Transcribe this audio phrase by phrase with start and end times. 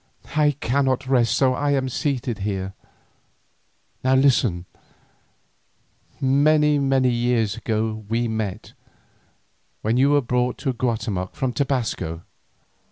[0.35, 2.73] I cannot rest, so I am seated here.
[4.03, 4.65] Listen.
[6.19, 8.73] Many, many years ago we met,
[9.83, 12.23] when you were brought by Guatemoc from Tobasco.